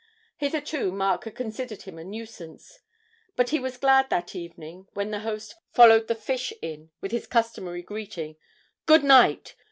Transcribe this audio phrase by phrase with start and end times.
[0.37, 2.79] Hitherto Mark had considered him a nuisance,
[3.35, 7.27] but he was glad that evening when the host followed the fish in with his
[7.27, 8.37] customary greeting.
[8.87, 9.53] 'Good night!